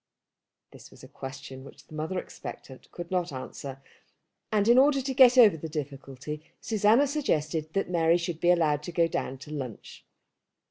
[0.71, 3.83] This was a question which the mother expectant could not answer,
[4.51, 8.81] and in order to get over the difficulty Susanna suggested that Mary should be allowed
[8.81, 10.03] to go down to lunch.